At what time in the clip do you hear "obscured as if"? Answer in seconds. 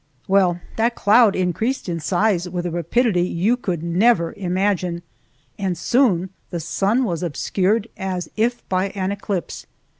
7.21-8.67